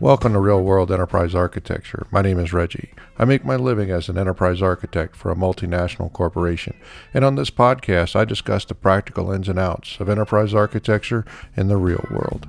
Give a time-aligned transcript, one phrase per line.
[0.00, 2.06] Welcome to Real World Enterprise Architecture.
[2.10, 2.92] My name is Reggie.
[3.18, 6.76] I make my living as an enterprise architect for a multinational corporation.
[7.14, 11.24] And on this podcast, I discuss the practical ins and outs of enterprise architecture
[11.56, 12.46] in the real world.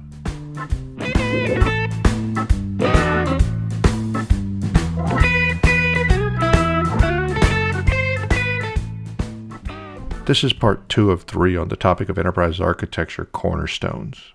[10.25, 14.34] This is part two of three on the topic of enterprise architecture cornerstones.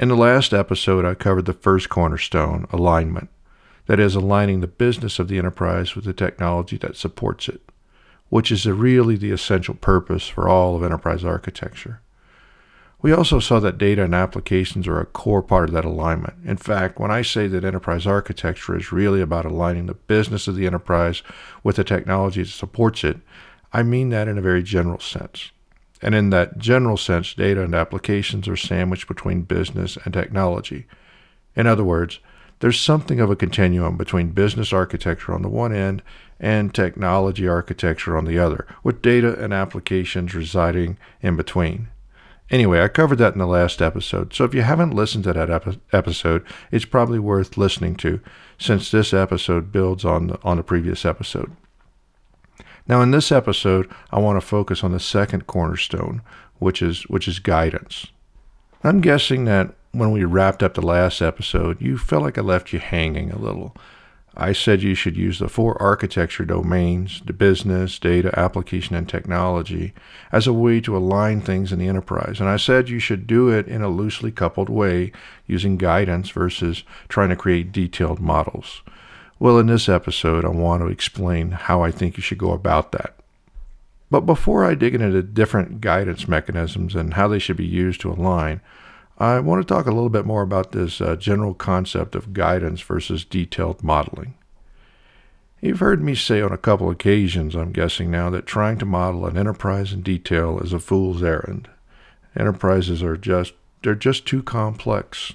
[0.00, 3.28] In the last episode, I covered the first cornerstone, alignment.
[3.84, 7.60] That is, aligning the business of the enterprise with the technology that supports it,
[8.30, 12.00] which is really the essential purpose for all of enterprise architecture.
[13.02, 16.46] We also saw that data and applications are a core part of that alignment.
[16.46, 20.56] In fact, when I say that enterprise architecture is really about aligning the business of
[20.56, 21.22] the enterprise
[21.62, 23.18] with the technology that supports it,
[23.70, 25.50] I mean that in a very general sense.
[26.02, 30.86] And in that general sense, data and applications are sandwiched between business and technology.
[31.54, 32.20] In other words,
[32.60, 36.02] there's something of a continuum between business architecture on the one end
[36.38, 41.88] and technology architecture on the other, with data and applications residing in between.
[42.50, 45.50] Anyway, I covered that in the last episode, so if you haven't listened to that
[45.50, 48.20] epi- episode, it's probably worth listening to,
[48.58, 51.54] since this episode builds on the, on the previous episode.
[52.90, 56.22] Now, in this episode, I want to focus on the second cornerstone,
[56.58, 58.08] which is which is guidance.
[58.82, 62.72] I'm guessing that when we wrapped up the last episode, you felt like I left
[62.72, 63.76] you hanging a little.
[64.36, 69.92] I said you should use the four architecture domains, the business, data, application, and technology,
[70.32, 72.40] as a way to align things in the enterprise.
[72.40, 75.12] And I said you should do it in a loosely coupled way,
[75.46, 78.82] using guidance versus trying to create detailed models.
[79.40, 82.92] Well, in this episode, I want to explain how I think you should go about
[82.92, 83.14] that.
[84.10, 88.02] But before I dig into the different guidance mechanisms and how they should be used
[88.02, 88.60] to align,
[89.16, 92.82] I want to talk a little bit more about this uh, general concept of guidance
[92.82, 94.34] versus detailed modeling.
[95.62, 99.24] You've heard me say on a couple occasions, I'm guessing now, that trying to model
[99.24, 101.66] an enterprise in detail is a fool's errand.
[102.36, 105.32] Enterprises are just they're just too complex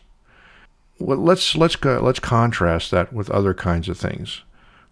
[0.99, 4.43] well, let's let's go, let's contrast that with other kinds of things,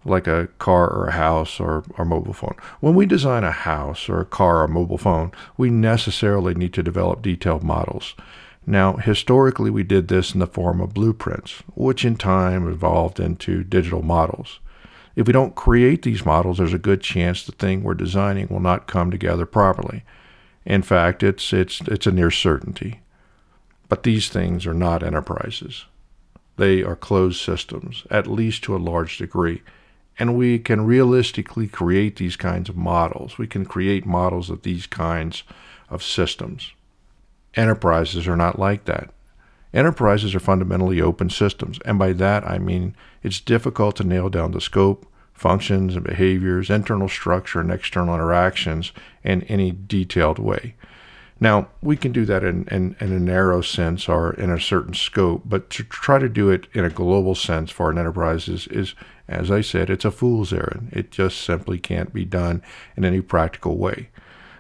[0.04, 2.56] like a car or a house or a mobile phone.
[2.82, 6.74] When we design a house or a car or a mobile phone, we necessarily need
[6.74, 8.16] to develop detailed models.
[8.66, 13.64] Now, historically, we did this in the form of blueprints, which in time evolved into
[13.64, 14.60] digital models.
[15.16, 18.60] If we don't create these models, there's a good chance the thing we're designing will
[18.60, 20.04] not come together properly.
[20.66, 23.02] In fact, it's it's it's a near certainty.
[23.90, 25.86] But these things are not enterprises.
[26.58, 29.62] They are closed systems, at least to a large degree.
[30.20, 33.38] And we can realistically create these kinds of models.
[33.38, 35.44] We can create models of these kinds
[35.90, 36.74] of systems.
[37.56, 39.12] Enterprises are not like that.
[39.74, 44.52] Enterprises are fundamentally open systems, and by that I mean it's difficult to nail down
[44.52, 48.92] the scope, functions, and behaviors, internal structure, and external interactions
[49.24, 50.76] in any detailed way.
[51.40, 54.94] Now, we can do that in, in, in, a narrow sense or in a certain
[54.94, 58.68] scope, but to try to do it in a global sense for an enterprise is,
[58.68, 58.94] is,
[59.28, 60.90] as I said, it's a fool's errand.
[60.94, 62.62] It just simply can't be done
[62.96, 64.10] in any practical way.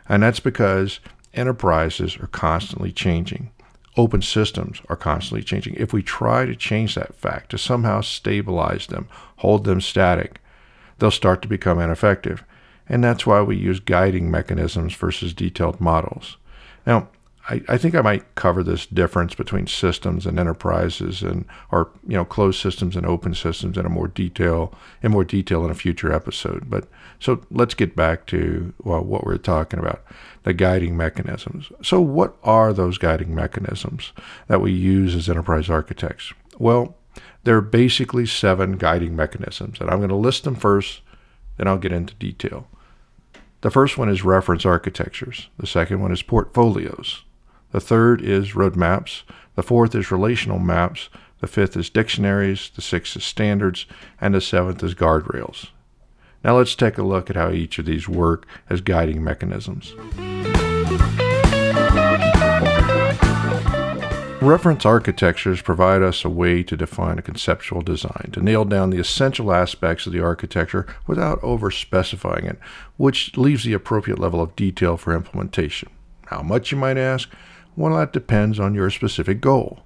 [0.09, 1.00] And that's because
[1.34, 3.51] enterprises are constantly changing.
[3.95, 5.75] Open systems are constantly changing.
[5.75, 9.07] If we try to change that fact, to somehow stabilize them,
[9.38, 10.41] hold them static,
[10.97, 12.44] they'll start to become ineffective.
[12.90, 16.38] And that's why we use guiding mechanisms versus detailed models.
[16.86, 17.10] Now,
[17.50, 22.16] I, I, think I might cover this difference between systems and enterprises and or you
[22.16, 25.76] know closed systems and open systems in a more detail in more detail in a
[25.76, 26.70] future episode.
[26.70, 26.88] But
[27.20, 30.04] so let's get back to well, what we're talking about,
[30.44, 31.70] the guiding mechanisms.
[31.82, 34.14] So what are those guiding mechanisms
[34.48, 36.32] that we use as enterprise architects?
[36.58, 36.96] Well,
[37.44, 41.02] there are basically seven guiding mechanisms, and I'm going to list them first,
[41.58, 42.68] then I'll get into detail.
[43.63, 45.47] The first one is reference architectures.
[45.57, 47.24] The second one is portfolios.
[47.72, 49.22] The third is roadmaps.
[49.55, 51.08] The fourth is relational maps.
[51.40, 52.72] The fifth is dictionaries.
[52.76, 53.85] The sixth is standards.
[54.20, 55.70] And the seventh is guardrails.
[56.43, 59.93] Now let's take a look at how each of these work as guiding mechanisms.
[64.43, 68.99] Reference architectures provide us a way to define a conceptual design, to nail down the
[68.99, 72.59] essential aspects of the architecture without over specifying it,
[72.97, 75.90] which leaves the appropriate level of detail for implementation.
[76.25, 77.29] How much, you might ask?
[77.78, 79.79] Well, that depends on your specific goal.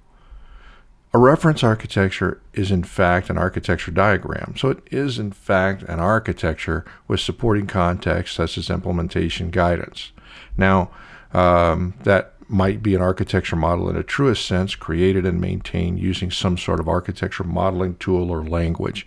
[1.14, 6.00] A reference architecture is in fact an architecture diagram, so it is in fact an
[6.00, 10.10] architecture with supporting context such as implementation guidance.
[10.56, 10.90] Now,
[11.32, 16.30] um, that might be an architecture model in a truest sense, created and maintained using
[16.30, 19.06] some sort of architecture modeling tool or language.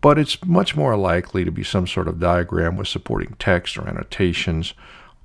[0.00, 3.88] But it's much more likely to be some sort of diagram with supporting text or
[3.88, 4.74] annotations,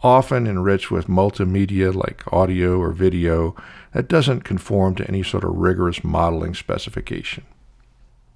[0.01, 3.55] often enriched with multimedia like audio or video
[3.93, 7.43] that doesn't conform to any sort of rigorous modeling specification.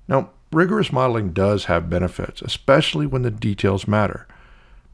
[0.08, 4.28] Now, rigorous modeling does have benefits, especially when the details matter.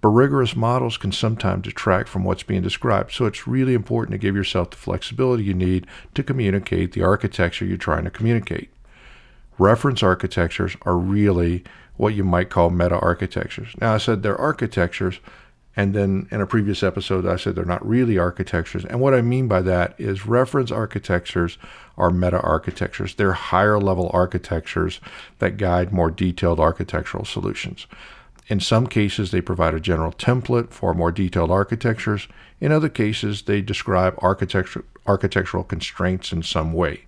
[0.01, 4.18] But rigorous models can sometimes detract from what's being described, so it's really important to
[4.18, 8.71] give yourself the flexibility you need to communicate the architecture you're trying to communicate.
[9.59, 11.63] Reference architectures are really
[11.98, 13.75] what you might call meta architectures.
[13.80, 15.19] Now, I said they're architectures,
[15.75, 18.83] and then in a previous episode, I said they're not really architectures.
[18.83, 21.59] And what I mean by that is reference architectures
[21.95, 23.13] are meta architectures.
[23.13, 25.00] They're higher level architectures
[25.38, 27.86] that guide more detailed architectural solutions.
[28.48, 32.28] In some cases, they provide a general template for more detailed architectures.
[32.60, 37.06] In other cases, they describe architecture, architectural constraints in some way.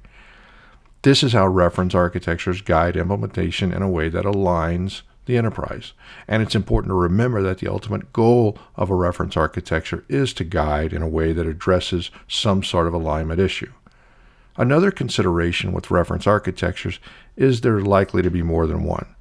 [1.02, 5.94] This is how reference architectures guide implementation in a way that aligns the enterprise.
[6.28, 10.44] And it's important to remember that the ultimate goal of a reference architecture is to
[10.44, 13.72] guide in a way that addresses some sort of alignment issue.
[14.56, 17.00] Another consideration with reference architectures
[17.36, 19.12] is there likely to be more than one.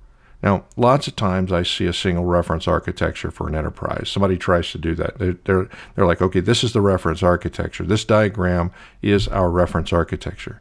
[0.43, 4.09] Now, lots of times I see a single reference architecture for an enterprise.
[4.09, 5.19] Somebody tries to do that.
[5.19, 7.85] They're, they're, they're like, okay, this is the reference architecture.
[7.85, 8.73] This diagram
[9.03, 10.61] is our reference architecture.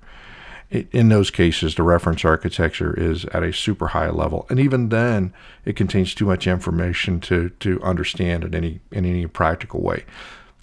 [0.69, 5.33] In those cases, the reference architecture is at a super high level, and even then,
[5.65, 10.05] it contains too much information to, to understand in any in any practical way.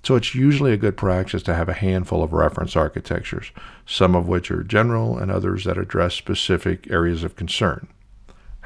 [0.02, 3.50] So it's usually a good practice to have a handful of reference architectures,
[3.84, 7.88] some of which are general and others that address specific areas of concern.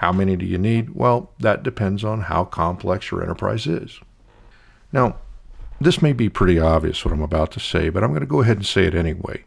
[0.02, 0.96] How many do you need?
[0.96, 4.00] Well, that depends on how complex your enterprise is.
[4.90, 5.18] Now,
[5.80, 8.40] this may be pretty obvious what I'm about to say, but I'm going to go
[8.40, 9.44] ahead and say it anyway.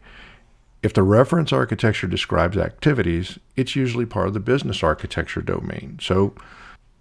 [0.82, 5.98] If the reference architecture describes activities, it's usually part of the business architecture domain.
[6.00, 6.34] So,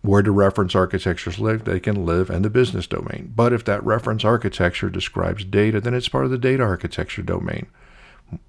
[0.02, 1.64] where do reference architectures live?
[1.64, 3.32] They can live in the business domain.
[3.34, 7.68] But if that reference architecture describes data, then it's part of the data architecture domain.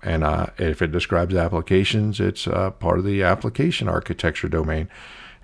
[0.02, 4.88] And uh, if it describes applications, it's uh, part of the application architecture domain.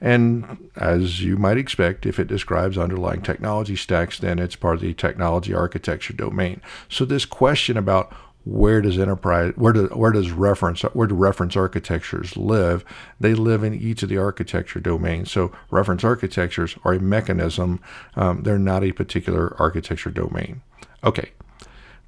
[0.01, 4.81] And as you might expect, if it describes underlying technology stacks, then it's part of
[4.81, 6.61] the technology architecture domain.
[6.89, 8.13] So this question about
[8.45, 12.85] where does enterprise where do where does reference where do reference architectures live?
[13.21, 15.31] They live in each of the architecture domains.
[15.31, 17.81] So reference architectures are a mechanism.
[18.17, 20.63] Um, they're not a particular architecture domain.
[21.05, 21.31] Okay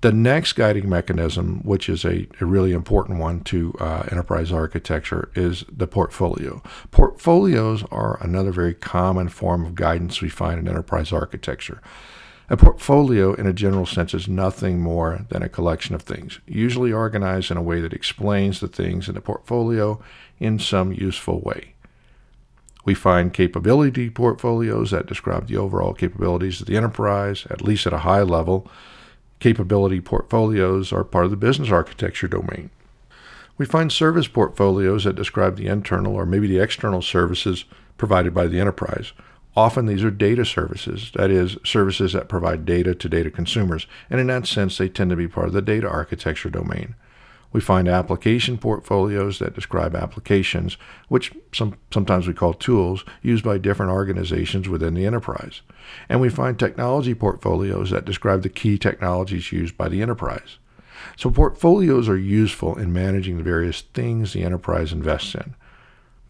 [0.04, 5.30] the next guiding mechanism, which is a, a really important one to uh, enterprise architecture,
[5.34, 6.62] is the portfolio.
[6.90, 11.80] Portfolios are another very common form of guidance we find in enterprise architecture.
[12.50, 16.92] A portfolio, in a general sense, is nothing more than a collection of things, usually
[16.92, 20.02] organized in a way that explains the things in the portfolio
[20.38, 21.72] in some useful way.
[22.84, 27.94] We find capability portfolios that describe the overall capabilities of the enterprise, at least at
[27.94, 28.70] a high level
[29.44, 32.70] capability portfolios are part of the business architecture domain.
[33.58, 37.66] We find service portfolios that describe the internal or maybe the external services
[37.98, 39.12] provided by the enterprise.
[39.54, 44.18] Often these are data services, that is, services that provide data to data consumers, and
[44.18, 46.94] in that sense, they tend to be part of the data architecture domain.
[47.54, 53.58] We find application portfolios that describe applications, which some, sometimes we call tools, used by
[53.58, 55.62] different organizations within the enterprise.
[56.08, 60.58] And we find technology portfolios that describe the key technologies used by the enterprise.
[61.16, 65.54] So, portfolios are useful in managing the various things the enterprise invests in.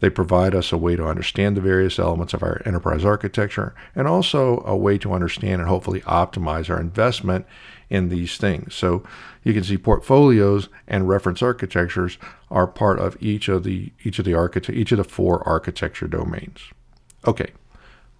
[0.01, 4.07] They provide us a way to understand the various elements of our enterprise architecture and
[4.07, 7.47] also a way to understand and hopefully optimize our investment
[7.89, 8.73] in these things.
[8.73, 9.03] So
[9.43, 12.17] you can see portfolios and reference architectures
[12.49, 16.07] are part of each of the each of the architect each of the four architecture
[16.07, 16.71] domains.
[17.27, 17.51] Okay.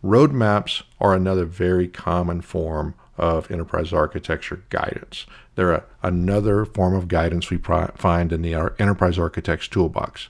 [0.03, 5.25] Roadmaps are another very common form of enterprise architecture guidance.
[5.55, 10.29] They're a, another form of guidance we pri- find in the enterprise architect's toolbox.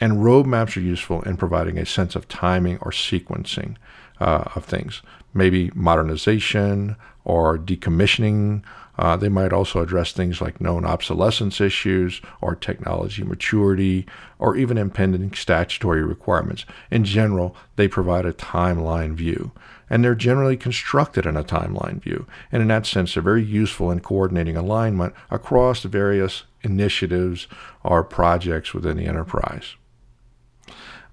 [0.00, 3.76] And roadmaps are useful in providing a sense of timing or sequencing
[4.20, 5.02] uh, of things,
[5.34, 6.96] maybe modernization
[7.28, 8.62] or decommissioning.
[8.98, 14.04] Uh, they might also address things like known obsolescence issues or technology maturity
[14.40, 16.64] or even impending statutory requirements.
[16.90, 19.52] In general, they provide a timeline view.
[19.88, 22.26] And they're generally constructed in a timeline view.
[22.50, 27.46] And in that sense, they're very useful in coordinating alignment across the various initiatives
[27.84, 29.76] or projects within the enterprise.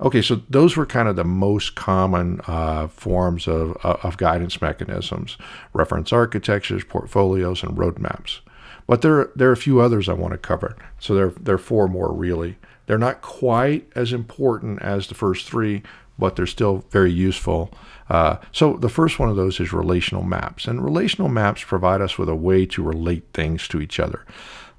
[0.01, 4.61] Okay, so those were kind of the most common uh, forms of, uh, of guidance
[4.61, 5.37] mechanisms
[5.73, 8.39] reference architectures, portfolios, and roadmaps.
[8.87, 10.75] But there, there are a few others I want to cover.
[10.99, 12.57] So there, there are four more really.
[12.85, 15.81] They're not quite as important as the first three,
[16.19, 17.71] but they're still very useful.
[18.09, 20.65] Uh, so the first one of those is relational maps.
[20.65, 24.25] And relational maps provide us with a way to relate things to each other.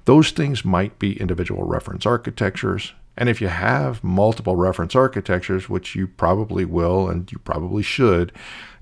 [0.05, 2.93] Those things might be individual reference architectures.
[3.17, 8.31] And if you have multiple reference architectures, which you probably will and you probably should,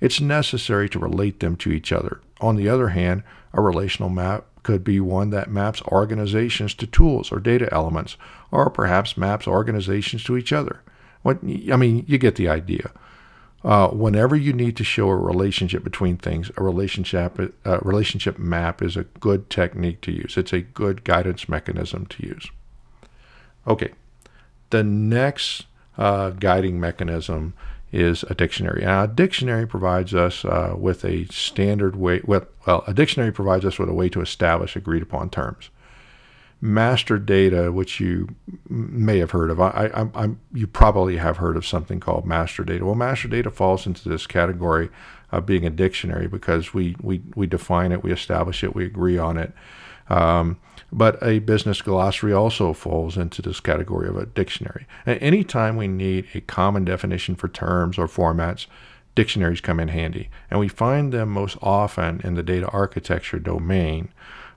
[0.02, 2.20] it's necessary to relate them to each other.
[2.42, 3.24] On the other hand,
[3.54, 8.18] a relational map could be one that maps organizations to tools or data elements,
[8.52, 10.82] or perhaps maps organizations to each other.
[11.22, 12.92] What, I mean, you get the idea.
[13.64, 18.82] Uh, whenever you need to show a relationship between things, a relationship uh, relationship map
[18.82, 20.36] is a good technique to use.
[20.38, 22.52] It's a good guidance mechanism to use.
[23.68, 23.94] Okay,
[24.70, 25.66] the next
[25.98, 27.54] uh, guiding mechanism
[27.92, 28.84] is a dictionary.
[28.84, 32.22] Now, a dictionary provides us uh, with a standard way.
[32.26, 35.70] With, well, a dictionary provides us with a way to establish agreed upon terms
[36.62, 38.28] master data, which you
[38.68, 39.60] may have heard of.
[39.60, 42.86] I, I, I, you probably have heard of something called master data.
[42.86, 44.90] Well, master data falls into this category
[45.32, 49.18] of being a dictionary because we, we, we define it, we establish it, we agree
[49.18, 49.54] on it.
[50.10, 50.58] Um,
[50.92, 54.86] but a business glossary also falls into this category of a dictionary.
[55.06, 58.68] And anytime we need a common definition for terms or formats,
[59.16, 60.30] dictionaries come in handy.
[60.50, 64.10] And we find them most often in the data architecture domain.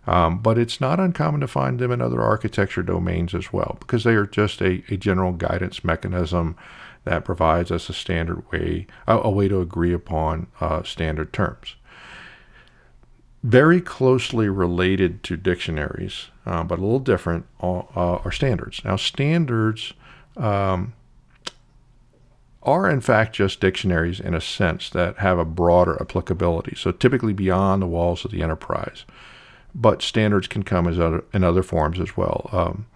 [0.06, 4.04] Um, but it's not uncommon to find them in other architecture domains as well, because
[4.04, 6.56] they are just a, a general guidance mechanism
[7.04, 11.76] that provides us a standard way, a, a way to agree upon uh, standard terms.
[13.42, 18.84] Very closely related to dictionaries, uh, but a little different, uh, are standards.
[18.84, 19.92] Now, standards
[20.36, 20.94] um,
[22.62, 27.32] are in fact just dictionaries in a sense that have a broader applicability, so typically
[27.32, 29.04] beyond the walls of the enterprise
[29.74, 32.48] but standards can come as other, in other forms as well.
[32.52, 32.86] Um,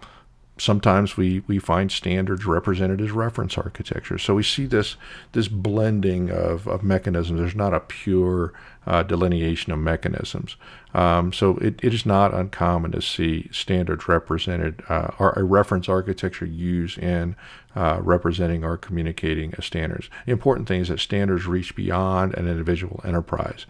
[0.63, 4.17] sometimes we, we find standards represented as reference architecture.
[4.17, 4.95] So we see this
[5.33, 7.39] this blending of, of mechanisms.
[7.39, 8.53] There's not a pure
[8.87, 10.55] uh, delineation of mechanisms.
[10.93, 15.89] Um, so it, it is not uncommon to see standards represented uh, or a reference
[15.89, 17.35] architecture used in
[17.75, 20.09] uh, representing or communicating standards.
[20.25, 23.65] The important thing is that standards reach beyond an individual enterprise,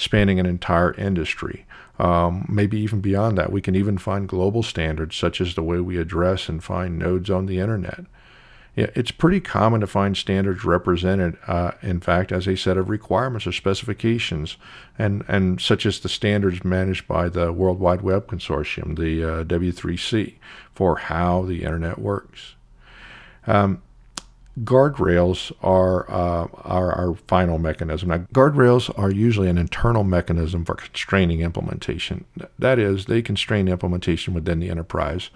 [0.00, 1.66] spanning an entire industry
[2.00, 3.52] um, maybe even beyond that.
[3.52, 7.28] We can even find global standards, such as the way we address and find nodes
[7.28, 8.06] on the internet.
[8.74, 13.46] It's pretty common to find standards represented, uh, in fact, as a set of requirements
[13.46, 14.56] or specifications,
[14.98, 19.44] and, and such as the standards managed by the World Wide Web Consortium, the uh,
[19.44, 20.36] W3C,
[20.72, 22.54] for how the internet works.
[23.46, 23.82] Um,
[24.58, 28.08] guardrails are, uh, are our final mechanism.
[28.08, 32.24] Now, guardrails are usually an internal mechanism for constraining implementation.
[32.58, 35.30] That is, they constrain implementation within the enterprise.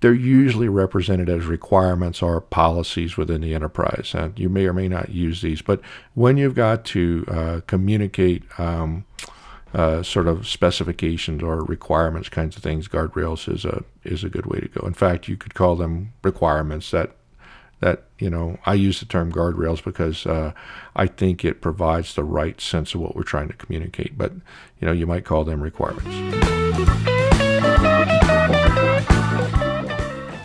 [0.00, 4.12] They're usually represented as requirements or policies within the enterprise.
[4.14, 5.80] And you may or may not use these, but
[6.14, 9.04] when you've got to uh, communicate um,
[9.74, 14.46] uh, sort of specifications or requirements kinds of things, guardrails is a is a good
[14.46, 14.86] way to go.
[14.86, 17.14] In fact, you could call them requirements that
[17.80, 20.52] that you know I use the term guardrails because uh,
[20.94, 24.16] I think it provides the right sense of what we're trying to communicate.
[24.16, 24.32] But
[24.80, 26.08] you know you might call them requirements.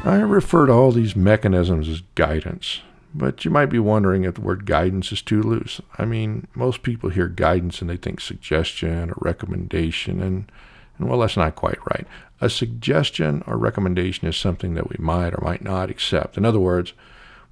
[0.05, 2.81] I refer to all these mechanisms as guidance,
[3.13, 5.81] but you might be wondering if the word guidance is too loose.
[5.97, 10.51] I mean, most people hear guidance and they think suggestion or recommendation, and,
[10.99, 12.05] and well, that's not quite right.
[12.39, 16.37] A suggestion or recommendation is something that we might or might not accept.
[16.37, 16.93] In other words,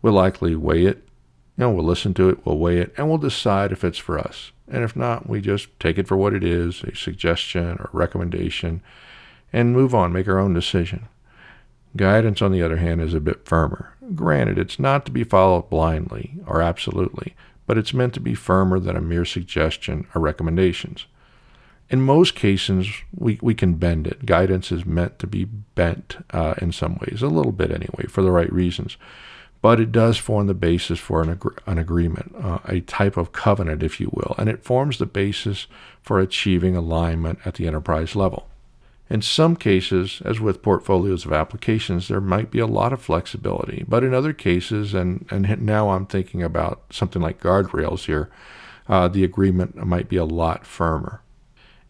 [0.03, 0.97] We'll likely weigh it.
[1.57, 4.19] You know, we'll listen to it, we'll weigh it, and we'll decide if it's for
[4.19, 4.51] us.
[4.67, 8.81] And if not, we just take it for what it is a suggestion or recommendation
[9.51, 11.07] and move on, make our own decision.
[11.95, 13.93] Guidance, on the other hand, is a bit firmer.
[14.15, 17.35] Granted, it's not to be followed blindly or absolutely,
[17.67, 21.05] but it's meant to be firmer than a mere suggestion or recommendations.
[21.89, 24.25] In most cases, we, we can bend it.
[24.25, 28.23] Guidance is meant to be bent uh, in some ways, a little bit anyway, for
[28.23, 28.97] the right reasons
[29.63, 33.31] but it does form the basis for an, ag- an agreement, uh, a type of
[33.31, 35.67] covenant, if you will, and it forms the basis
[36.01, 38.49] for achieving alignment at the enterprise level.
[39.09, 43.85] In some cases, as with portfolios of applications, there might be a lot of flexibility,
[43.87, 48.29] but in other cases, and, and now I'm thinking about something like guardrails here,
[48.89, 51.21] uh, the agreement might be a lot firmer.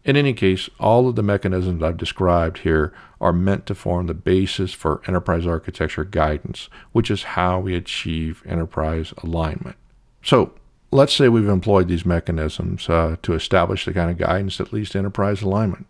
[0.04, 4.14] In any case, all of the mechanisms I've described here are meant to form the
[4.14, 9.76] basis for enterprise architecture guidance, which is how we achieve enterprise alignment.
[10.22, 10.52] So,
[10.90, 14.90] let's say we've employed these mechanisms uh, to establish the kind of guidance that leads
[14.90, 15.86] to enterprise alignment.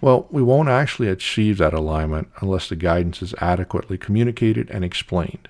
[0.00, 5.48] Well, we won't actually achieve that alignment unless the guidance is adequately communicated and explained.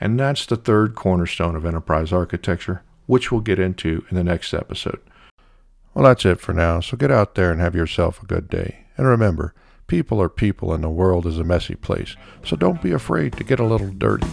[0.00, 4.54] And that's the third cornerstone of enterprise architecture, which we'll get into in the next
[4.54, 5.00] episode.
[6.00, 8.86] Well, that's it for now, so get out there and have yourself a good day.
[8.96, 9.52] And remember,
[9.86, 13.44] people are people and the world is a messy place, so don't be afraid to
[13.44, 14.26] get a little dirty.